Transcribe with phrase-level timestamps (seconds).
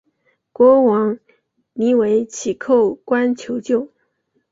[0.51, 1.19] 国王
[1.73, 3.87] 黎维祁叩关求救。